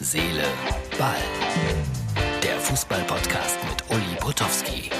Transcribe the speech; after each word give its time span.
Seele, 0.00 0.44
Ball. 0.96 1.16
Der 2.40 2.56
Fußball-Podcast 2.60 3.58
mit 3.68 3.82
Uli 3.90 4.16
Potowski. 4.20 4.90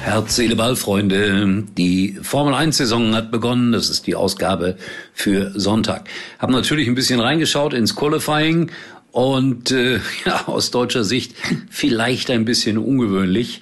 Herz, 0.00 0.34
Seele, 0.34 0.56
Ball, 0.56 0.76
Freunde. 0.76 1.64
Die 1.76 2.18
Formel 2.22 2.54
1-Saison 2.54 3.14
hat 3.14 3.30
begonnen. 3.30 3.72
Das 3.72 3.90
ist 3.90 4.06
die 4.06 4.14
Ausgabe 4.14 4.78
für 5.12 5.52
Sonntag. 5.54 6.08
Hab 6.38 6.48
natürlich 6.48 6.88
ein 6.88 6.94
bisschen 6.94 7.20
reingeschaut 7.20 7.74
ins 7.74 7.94
Qualifying 7.94 8.70
und 9.12 9.72
äh, 9.72 10.00
ja, 10.24 10.44
aus 10.46 10.70
deutscher 10.70 11.04
Sicht 11.04 11.34
vielleicht 11.68 12.30
ein 12.30 12.46
bisschen 12.46 12.78
ungewöhnlich. 12.78 13.60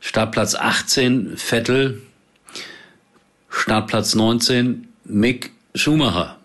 Startplatz 0.00 0.54
18 0.54 1.36
Vettel, 1.36 2.00
Startplatz 3.68 4.14
19 4.14 4.88
Mick 5.04 5.50
Schumacher. 5.74 6.38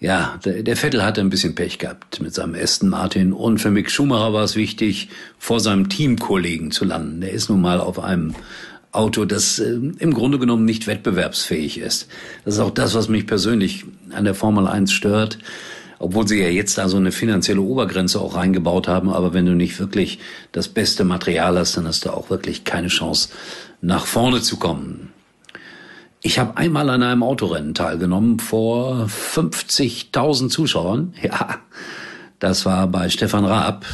Ja, 0.00 0.40
der, 0.44 0.64
der 0.64 0.76
Vettel 0.76 1.04
hatte 1.04 1.20
ein 1.20 1.30
bisschen 1.30 1.54
Pech 1.54 1.78
gehabt 1.78 2.20
mit 2.20 2.34
seinem 2.34 2.56
Aston 2.56 2.88
Martin 2.88 3.32
und 3.32 3.58
für 3.58 3.70
Mick 3.70 3.92
Schumacher 3.92 4.32
war 4.32 4.42
es 4.42 4.56
wichtig, 4.56 5.08
vor 5.38 5.60
seinem 5.60 5.88
Teamkollegen 5.88 6.72
zu 6.72 6.84
landen. 6.84 7.20
Der 7.20 7.30
ist 7.30 7.48
nun 7.48 7.60
mal 7.60 7.78
auf 7.78 8.00
einem 8.00 8.34
Auto, 8.90 9.24
das 9.24 9.60
äh, 9.60 9.70
im 9.70 10.12
Grunde 10.12 10.40
genommen 10.40 10.64
nicht 10.64 10.88
wettbewerbsfähig 10.88 11.78
ist. 11.78 12.08
Das 12.44 12.54
ist 12.54 12.60
auch 12.60 12.72
das, 12.72 12.96
was 12.96 13.08
mich 13.08 13.28
persönlich 13.28 13.84
an 14.10 14.24
der 14.24 14.34
Formel 14.34 14.66
1 14.66 14.90
stört 14.90 15.38
obwohl 16.02 16.26
sie 16.26 16.40
ja 16.40 16.48
jetzt 16.48 16.78
da 16.78 16.88
so 16.88 16.96
eine 16.96 17.12
finanzielle 17.12 17.60
Obergrenze 17.60 18.20
auch 18.22 18.34
reingebaut 18.34 18.88
haben. 18.88 19.10
Aber 19.10 19.34
wenn 19.34 19.44
du 19.44 19.52
nicht 19.52 19.78
wirklich 19.78 20.18
das 20.50 20.66
beste 20.66 21.04
Material 21.04 21.58
hast, 21.58 21.76
dann 21.76 21.86
hast 21.86 22.06
du 22.06 22.10
auch 22.10 22.30
wirklich 22.30 22.64
keine 22.64 22.88
Chance, 22.88 23.28
nach 23.82 24.06
vorne 24.06 24.40
zu 24.40 24.56
kommen. 24.56 25.09
Ich 26.22 26.38
habe 26.38 26.56
einmal 26.58 26.90
an 26.90 27.02
einem 27.02 27.22
Autorennen 27.22 27.72
teilgenommen 27.72 28.40
vor 28.40 29.06
50.000 29.06 30.50
Zuschauern. 30.50 31.14
Ja, 31.22 31.58
das 32.38 32.64
war 32.64 32.88
bei 32.88 33.08
Stefan 33.10 33.44
Raab, 33.44 33.84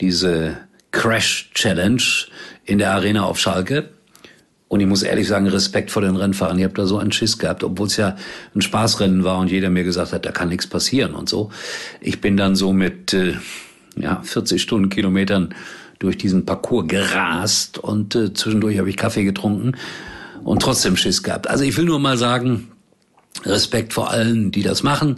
diese 0.00 0.58
Crash 0.90 1.50
Challenge 1.54 2.02
in 2.64 2.78
der 2.78 2.92
Arena 2.92 3.24
auf 3.24 3.38
Schalke. 3.38 3.90
Und 4.68 4.80
ich 4.80 4.86
muss 4.86 5.02
ehrlich 5.02 5.28
sagen, 5.28 5.46
Respekt 5.46 5.90
vor 5.90 6.00
den 6.02 6.16
Rennfahrern. 6.16 6.58
Ich 6.58 6.64
habe 6.64 6.74
da 6.74 6.86
so 6.86 6.98
einen 6.98 7.12
Schiss 7.12 7.38
gehabt, 7.38 7.62
obwohl 7.64 7.86
es 7.86 7.98
ja 7.98 8.16
ein 8.54 8.62
Spaßrennen 8.62 9.24
war 9.24 9.38
und 9.38 9.50
jeder 9.50 9.68
mir 9.68 9.84
gesagt 9.84 10.12
hat, 10.12 10.24
da 10.24 10.32
kann 10.32 10.48
nichts 10.48 10.66
passieren 10.66 11.14
und 11.14 11.28
so. 11.28 11.50
Ich 12.00 12.22
bin 12.22 12.38
dann 12.38 12.56
so 12.56 12.72
mit 12.72 13.12
äh, 13.12 13.34
ja, 13.96 14.22
40 14.22 14.60
Stundenkilometern 14.62 15.54
durch 15.98 16.16
diesen 16.16 16.46
Parcours 16.46 16.88
gerast 16.88 17.78
und 17.78 18.14
äh, 18.14 18.32
zwischendurch 18.32 18.78
habe 18.78 18.88
ich 18.88 18.96
Kaffee 18.96 19.24
getrunken 19.24 19.74
und 20.44 20.62
trotzdem 20.62 20.96
Schiss 20.96 21.22
gehabt. 21.22 21.48
Also 21.48 21.64
ich 21.64 21.76
will 21.76 21.84
nur 21.84 21.98
mal 21.98 22.16
sagen, 22.16 22.72
Respekt 23.44 23.92
vor 23.92 24.10
allen, 24.10 24.50
die 24.50 24.62
das 24.62 24.82
machen. 24.82 25.16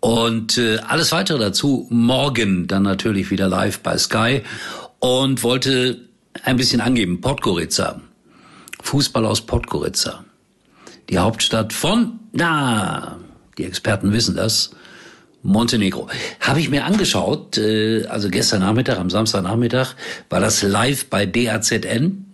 Und 0.00 0.58
äh, 0.58 0.78
alles 0.78 1.12
weitere 1.12 1.38
dazu 1.38 1.86
morgen 1.90 2.66
dann 2.66 2.82
natürlich 2.82 3.30
wieder 3.30 3.48
live 3.48 3.80
bei 3.80 3.96
Sky 3.98 4.42
und 4.98 5.42
wollte 5.42 6.00
ein 6.42 6.56
bisschen 6.56 6.80
angeben. 6.80 7.20
Podgorica 7.20 8.00
Fußball 8.82 9.24
aus 9.24 9.42
Podgorica. 9.42 10.24
Die 11.08 11.18
Hauptstadt 11.18 11.72
von, 11.72 12.20
na, 12.32 13.18
die 13.58 13.64
Experten 13.64 14.12
wissen 14.12 14.36
das, 14.36 14.70
Montenegro. 15.42 16.08
Habe 16.40 16.60
ich 16.60 16.70
mir 16.70 16.84
angeschaut, 16.84 17.58
äh, 17.58 18.06
also 18.06 18.28
gestern 18.28 18.60
Nachmittag, 18.60 18.98
am 18.98 19.10
Samstagnachmittag, 19.10 19.94
war 20.30 20.40
das 20.40 20.62
live 20.62 21.06
bei 21.06 21.26
DAZN. 21.26 22.31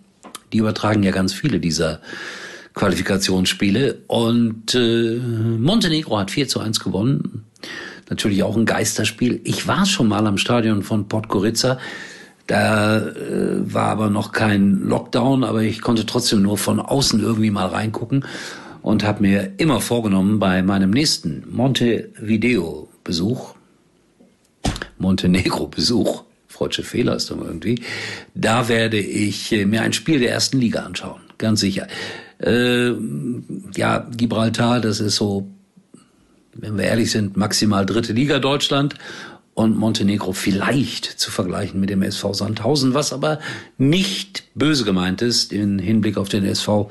Die 0.53 0.57
übertragen 0.57 1.03
ja 1.03 1.11
ganz 1.11 1.33
viele 1.33 1.59
dieser 1.59 1.99
Qualifikationsspiele. 2.73 3.99
Und 4.07 4.75
äh, 4.75 5.17
Montenegro 5.17 6.17
hat 6.17 6.31
4 6.31 6.47
zu 6.47 6.59
1 6.59 6.79
gewonnen. 6.79 7.45
Natürlich 8.09 8.43
auch 8.43 8.55
ein 8.55 8.65
Geisterspiel. 8.65 9.41
Ich 9.43 9.67
war 9.67 9.85
schon 9.85 10.07
mal 10.07 10.25
am 10.25 10.37
Stadion 10.37 10.83
von 10.83 11.07
Podgorica. 11.07 11.77
Da 12.47 12.97
äh, 12.97 13.73
war 13.73 13.89
aber 13.89 14.09
noch 14.09 14.31
kein 14.31 14.81
Lockdown, 14.81 15.43
aber 15.43 15.61
ich 15.61 15.81
konnte 15.81 16.05
trotzdem 16.05 16.41
nur 16.41 16.57
von 16.57 16.79
außen 16.79 17.19
irgendwie 17.19 17.51
mal 17.51 17.67
reingucken 17.67 18.25
und 18.81 19.03
habe 19.03 19.21
mir 19.21 19.51
immer 19.57 19.81
vorgenommen, 19.81 20.39
bei 20.39 20.63
meinem 20.63 20.89
nächsten 20.89 21.43
Montevideo-Besuch, 21.51 23.53
Montenegro-Besuch, 24.97 26.23
freudsche 26.59 26.83
Fehler 26.83 27.15
ist 27.15 27.31
doch 27.31 27.41
irgendwie, 27.41 27.81
da 28.35 28.67
werde 28.67 28.99
ich 28.99 29.53
äh, 29.53 29.65
mir 29.65 29.81
ein 29.81 29.93
Spiel 29.93 30.19
der 30.19 30.31
ersten 30.31 30.59
Liga 30.59 30.81
anschauen, 30.81 31.21
ganz 31.37 31.61
sicher. 31.61 31.87
Äh, 32.39 32.91
ja, 33.75 34.05
Gibraltar, 34.17 34.81
das 34.81 34.99
ist 34.99 35.15
so, 35.15 35.47
wenn 36.53 36.77
wir 36.77 36.83
ehrlich 36.83 37.11
sind, 37.11 37.37
maximal 37.37 37.85
dritte 37.85 38.11
Liga 38.11 38.39
Deutschland 38.39 38.95
und 39.53 39.77
Montenegro 39.77 40.33
vielleicht 40.33 41.05
zu 41.05 41.31
vergleichen 41.31 41.79
mit 41.79 41.89
dem 41.89 42.01
SV 42.01 42.33
Sandhausen, 42.33 42.93
was 42.93 43.13
aber 43.13 43.39
nicht 43.77 44.43
böse 44.53 44.83
gemeint 44.83 45.21
ist 45.21 45.53
in 45.53 45.79
Hinblick 45.79 46.17
auf 46.17 46.27
den 46.27 46.43
SV 46.43 46.89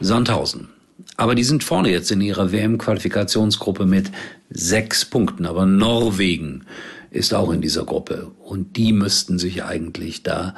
Sandhausen. 0.00 0.68
Aber 1.16 1.34
die 1.34 1.44
sind 1.44 1.64
vorne 1.64 1.90
jetzt 1.90 2.10
in 2.10 2.20
ihrer 2.20 2.52
WM-Qualifikationsgruppe 2.52 3.86
mit 3.86 4.10
sechs 4.50 5.04
Punkten. 5.04 5.46
Aber 5.46 5.64
Norwegen 5.64 6.64
ist 7.10 7.34
auch 7.34 7.50
in 7.50 7.60
dieser 7.60 7.84
Gruppe. 7.84 8.30
Und 8.42 8.76
die 8.76 8.92
müssten 8.92 9.38
sich 9.38 9.64
eigentlich 9.64 10.22
da 10.22 10.54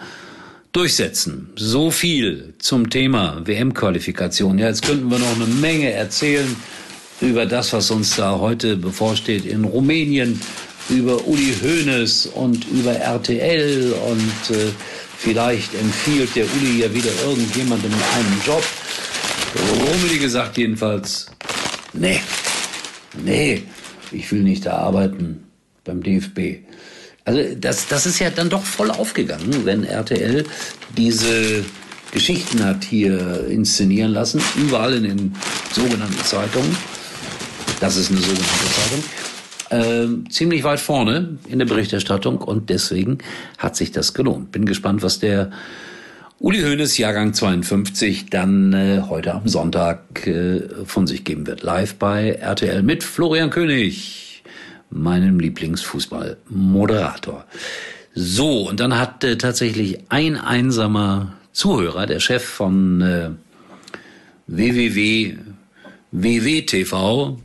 durchsetzen. 0.72 1.50
So 1.56 1.90
viel 1.90 2.54
zum 2.58 2.90
Thema 2.90 3.42
WM-Qualifikation. 3.44 4.58
Ja, 4.58 4.68
jetzt 4.68 4.84
könnten 4.84 5.10
wir 5.10 5.18
noch 5.18 5.34
eine 5.34 5.46
Menge 5.46 5.92
erzählen 5.92 6.54
über 7.20 7.46
das, 7.46 7.72
was 7.72 7.90
uns 7.90 8.16
da 8.16 8.38
heute 8.38 8.76
bevorsteht 8.76 9.44
in 9.44 9.64
Rumänien, 9.64 10.40
über 10.88 11.26
Uli 11.26 11.54
Hoeneß 11.62 12.26
und 12.26 12.66
über 12.68 12.92
RTL 12.92 13.92
und 14.08 14.56
äh, 14.56 14.70
vielleicht 15.18 15.74
empfiehlt 15.74 16.34
der 16.34 16.44
Uli 16.44 16.80
ja 16.82 16.92
wieder 16.92 17.10
irgendjemandem 17.24 17.92
einen 17.92 18.42
Job. 18.44 18.64
Rumeli 19.86 20.18
gesagt 20.18 20.56
jedenfalls, 20.56 21.26
nee, 21.92 22.20
nee, 23.22 23.62
ich 24.10 24.32
will 24.32 24.42
nicht 24.42 24.66
da 24.66 24.78
arbeiten 24.78 25.49
beim 25.84 26.02
DFB. 26.02 26.64
Also 27.24 27.54
das, 27.56 27.88
das 27.88 28.06
ist 28.06 28.18
ja 28.18 28.30
dann 28.30 28.50
doch 28.50 28.62
voll 28.62 28.90
aufgegangen, 28.90 29.64
wenn 29.64 29.84
RTL 29.84 30.44
diese 30.96 31.64
Geschichten 32.12 32.64
hat 32.64 32.84
hier 32.84 33.46
inszenieren 33.46 34.12
lassen, 34.12 34.42
überall 34.56 34.94
in 34.94 35.04
den 35.04 35.34
sogenannten 35.72 36.24
Zeitungen. 36.24 36.76
Das 37.78 37.96
ist 37.96 38.10
eine 38.10 38.20
sogenannte 38.20 38.66
Zeitung 38.74 39.04
äh, 39.70 40.06
ziemlich 40.28 40.64
weit 40.64 40.80
vorne 40.80 41.38
in 41.48 41.58
der 41.58 41.66
Berichterstattung 41.66 42.38
und 42.38 42.70
deswegen 42.70 43.18
hat 43.58 43.76
sich 43.76 43.92
das 43.92 44.14
gelohnt. 44.14 44.52
Bin 44.52 44.66
gespannt, 44.66 45.02
was 45.02 45.20
der 45.20 45.50
Uli 46.38 46.62
Hoeneß, 46.62 46.98
Jahrgang 46.98 47.34
52, 47.34 48.30
dann 48.30 48.72
äh, 48.72 49.02
heute 49.08 49.34
am 49.34 49.46
Sonntag 49.46 50.26
äh, 50.26 50.62
von 50.84 51.06
sich 51.06 51.24
geben 51.24 51.46
wird. 51.46 51.62
Live 51.62 51.96
bei 51.96 52.30
RTL 52.30 52.82
mit 52.82 53.04
Florian 53.04 53.50
König, 53.50 54.29
meinem 54.90 55.40
Lieblingsfußballmoderator. 55.40 57.46
So, 58.14 58.68
und 58.68 58.80
dann 58.80 58.98
hat 58.98 59.24
äh, 59.24 59.38
tatsächlich 59.38 60.00
ein 60.08 60.36
einsamer 60.36 61.32
Zuhörer, 61.52 62.06
der 62.06 62.20
Chef 62.20 62.44
von 62.44 63.00
äh, 63.00 63.30
www 64.46 65.36
WWTV, 66.12 67.38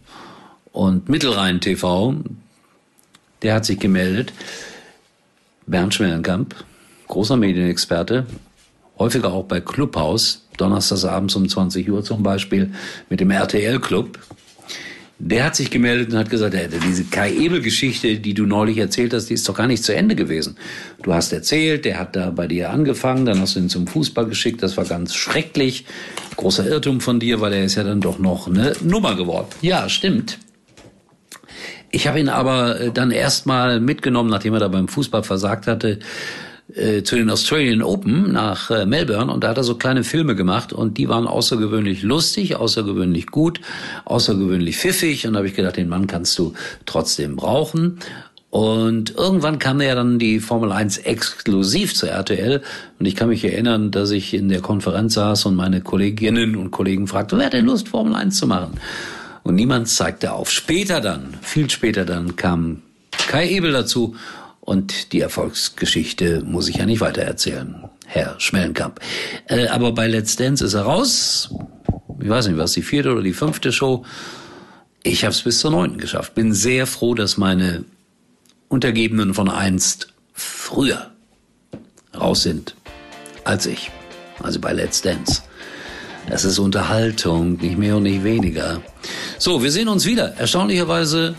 und 0.75 1.07
Mittelrhein 1.07 1.61
TV, 1.61 2.15
der 3.41 3.55
hat 3.55 3.65
sich 3.65 3.79
gemeldet. 3.79 4.33
Bernd 5.67 5.93
Schmellenkamp, 5.93 6.53
großer 7.07 7.37
Medienexperte, 7.37 8.25
häufiger 8.99 9.31
auch 9.31 9.45
bei 9.45 9.61
Clubhaus, 9.61 10.45
donnerstags 10.57 11.05
abends 11.05 11.33
um 11.37 11.47
20 11.47 11.89
Uhr 11.89 12.03
zum 12.03 12.23
Beispiel 12.23 12.73
mit 13.09 13.21
dem 13.21 13.31
RTL 13.31 13.79
Club. 13.79 14.19
Der 15.17 15.45
hat 15.45 15.55
sich 15.55 15.71
gemeldet 15.71 16.11
und 16.11 16.19
hat 16.19 16.29
gesagt, 16.29 16.55
diese 16.85 17.05
Kai 17.05 17.31
Ebel-Geschichte, 17.31 18.19
die 18.19 18.33
du 18.33 18.45
neulich 18.45 18.77
erzählt 18.77 19.13
hast, 19.13 19.29
die 19.29 19.33
ist 19.35 19.47
doch 19.47 19.55
gar 19.55 19.67
nicht 19.67 19.83
zu 19.83 19.95
Ende 19.95 20.13
gewesen. 20.13 20.57
Du 21.03 21.13
hast 21.13 21.31
erzählt, 21.31 21.85
der 21.85 21.99
hat 21.99 22.17
da 22.17 22.31
bei 22.31 22.47
dir 22.47 22.69
angefangen, 22.69 23.25
dann 23.25 23.39
hast 23.39 23.55
du 23.55 23.61
ihn 23.61 23.69
zum 23.69 23.87
Fußball 23.87 24.25
geschickt, 24.25 24.61
das 24.61 24.75
war 24.75 24.83
ganz 24.83 25.15
schrecklich. 25.15 25.85
Großer 26.35 26.67
Irrtum 26.67 26.99
von 26.99 27.21
dir, 27.21 27.39
weil 27.39 27.53
er 27.53 27.63
ist 27.63 27.75
ja 27.75 27.83
dann 27.83 28.01
doch 28.01 28.19
noch 28.19 28.47
eine 28.47 28.73
Nummer 28.83 29.15
geworden. 29.15 29.47
Ja, 29.61 29.87
stimmt. 29.87 30.37
Ich 31.91 32.07
habe 32.07 32.19
ihn 32.19 32.27
aber 32.27 32.77
äh, 32.81 32.91
dann 32.91 33.09
erstmal 33.09 33.79
mitgenommen, 33.79 34.29
nachdem 34.29 34.53
er 34.53 34.59
da 34.59 34.67
beim 34.67 34.89
Fußball 34.89 35.23
versagt 35.23 35.65
hatte, 35.65 35.99
äh, 36.73 37.03
zu 37.03 37.15
den 37.15 37.29
Australian 37.29 37.81
Open 37.81 38.31
nach 38.31 38.71
äh, 38.71 38.85
Melbourne 38.85 39.31
und 39.31 39.43
da 39.43 39.49
hat 39.49 39.57
er 39.57 39.63
so 39.63 39.75
kleine 39.75 40.03
Filme 40.03 40.35
gemacht 40.35 40.73
und 40.73 40.97
die 40.97 41.07
waren 41.07 41.27
außergewöhnlich 41.27 42.01
lustig, 42.01 42.55
außergewöhnlich 42.55 43.27
gut, 43.27 43.61
außergewöhnlich 44.05 44.77
pfiffig 44.77 45.27
und 45.27 45.33
da 45.33 45.37
habe 45.37 45.47
ich 45.47 45.53
gedacht, 45.53 45.77
den 45.77 45.89
Mann 45.89 46.07
kannst 46.07 46.37
du 46.39 46.53
trotzdem 46.85 47.35
brauchen. 47.35 47.99
Und 48.49 49.13
irgendwann 49.15 49.59
kam 49.59 49.81
ja 49.81 49.95
dann 49.95 50.17
die 50.17 50.39
Formel 50.39 50.71
1 50.71 50.99
exklusiv 50.99 51.93
zur 51.93 52.07
RTL. 52.07 52.61
Und 52.97 53.05
ich 53.05 53.17
kann 53.17 53.27
mich 53.27 53.43
erinnern, 53.43 53.91
dass 53.91 54.11
ich 54.11 54.33
in 54.33 54.47
der 54.47 54.61
Konferenz 54.61 55.15
saß 55.15 55.47
und 55.47 55.55
meine 55.55 55.81
Kolleginnen 55.81 56.55
und 56.55 56.71
Kollegen 56.71 57.05
fragten, 57.07 57.37
wer 57.37 57.47
hat 57.47 57.53
denn 57.53 57.65
Lust, 57.65 57.89
Formel 57.89 58.15
1 58.15 58.37
zu 58.37 58.47
machen? 58.47 58.79
Und 59.43 59.55
niemand 59.55 59.89
zeigte 59.89 60.31
auf. 60.31 60.49
Später 60.49 61.01
dann, 61.01 61.33
viel 61.41 61.69
später 61.69 62.05
dann 62.05 62.37
kam 62.37 62.81
Kai 63.27 63.49
Ebel 63.49 63.73
dazu. 63.73 64.15
Und 64.65 65.13
die 65.13 65.21
Erfolgsgeschichte 65.21 66.41
muss 66.43 66.67
ich 66.67 66.77
ja 66.77 66.87
nicht 66.87 66.99
weiter 66.99 67.21
erzählen, 67.21 67.83
Herr 68.07 68.35
Schmellenkamp. 68.39 68.99
Äh, 69.47 69.67
aber 69.67 69.91
bei 69.91 70.07
Let's 70.07 70.35
Dance 70.35 70.65
ist 70.65 70.73
er 70.73 70.81
raus. 70.81 71.53
Ich 72.19 72.27
weiß 72.27 72.47
nicht, 72.47 72.57
was 72.57 72.73
die 72.73 72.81
vierte 72.81 73.11
oder 73.11 73.21
die 73.21 73.33
fünfte 73.33 73.71
Show. 73.71 74.03
Ich 75.03 75.23
habe 75.23 75.33
es 75.33 75.43
bis 75.43 75.59
zur 75.59 75.69
neunten 75.69 75.99
geschafft. 75.99 76.33
Bin 76.33 76.51
sehr 76.51 76.87
froh, 76.87 77.13
dass 77.13 77.37
meine 77.37 77.85
Untergebenen 78.67 79.35
von 79.35 79.49
einst 79.49 80.07
früher 80.33 81.11
raus 82.19 82.41
sind 82.41 82.75
als 83.43 83.67
ich. 83.67 83.91
Also 84.41 84.59
bei 84.59 84.73
Let's 84.73 85.03
Dance. 85.03 85.43
Es 86.27 86.43
ist 86.43 86.57
Unterhaltung, 86.57 87.57
nicht 87.57 87.77
mehr 87.77 87.97
und 87.97 88.03
nicht 88.03 88.23
weniger. 88.23 88.81
So, 89.37 89.61
wir 89.61 89.71
sehen 89.71 89.89
uns 89.89 90.07
wieder. 90.07 90.33
Erstaunlicherweise 90.37 91.35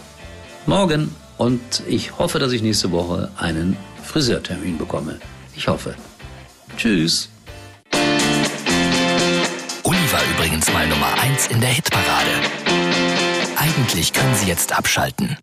morgen. 0.66 1.10
Und 1.38 1.82
ich 1.86 2.18
hoffe, 2.18 2.38
dass 2.38 2.52
ich 2.52 2.62
nächste 2.62 2.92
Woche 2.92 3.30
einen 3.36 3.76
Friseurtermin 4.02 4.78
bekomme. 4.78 5.18
Ich 5.54 5.68
hoffe. 5.68 5.94
Tschüss. 6.76 7.28
Uli 9.82 10.12
war 10.12 10.22
übrigens 10.34 10.72
mal 10.72 10.86
Nummer 10.88 11.12
1 11.20 11.48
in 11.48 11.60
der 11.60 11.70
Hitparade. 11.70 12.30
Eigentlich 13.56 14.12
können 14.12 14.34
Sie 14.34 14.46
jetzt 14.46 14.76
abschalten. 14.76 15.36